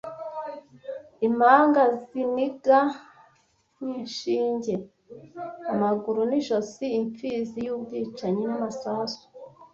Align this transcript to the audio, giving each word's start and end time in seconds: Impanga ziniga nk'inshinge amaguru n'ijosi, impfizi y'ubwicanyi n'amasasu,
Impanga 1.27 1.81
ziniga 2.05 2.79
nk'inshinge 3.79 4.75
amaguru 5.73 6.21
n'ijosi, 6.29 6.85
impfizi 6.99 7.57
y'ubwicanyi 7.65 8.43
n'amasasu, 8.47 9.23